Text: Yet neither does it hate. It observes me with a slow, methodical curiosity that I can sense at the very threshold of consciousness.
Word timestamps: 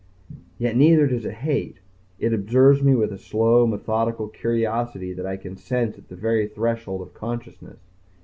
Yet 0.57 0.75
neither 0.75 1.05
does 1.05 1.25
it 1.25 1.35
hate. 1.45 1.77
It 2.17 2.33
observes 2.33 2.81
me 2.81 2.95
with 2.95 3.11
a 3.13 3.19
slow, 3.19 3.67
methodical 3.67 4.29
curiosity 4.29 5.13
that 5.13 5.27
I 5.27 5.37
can 5.37 5.55
sense 5.57 5.95
at 5.95 6.07
the 6.07 6.15
very 6.15 6.47
threshold 6.47 7.03
of 7.03 7.13
consciousness. 7.13 7.77